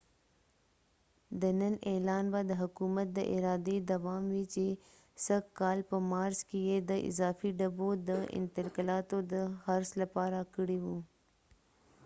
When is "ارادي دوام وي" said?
3.35-4.43